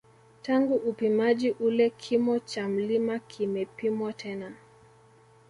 Tangu 0.41 0.75
upimaji 0.75 1.51
ule 1.51 1.89
kimo 1.89 2.39
cha 2.39 2.67
mlima 2.67 3.19
kimepimwa 3.19 4.13
tena 4.13 4.53